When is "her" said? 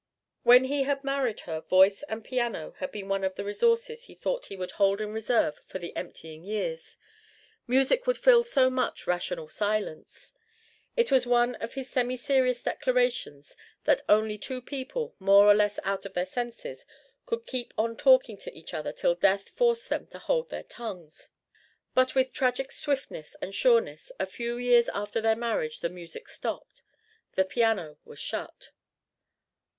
1.41-1.61